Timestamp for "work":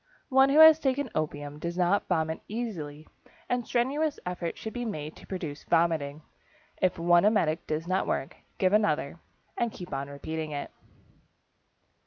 8.07-8.37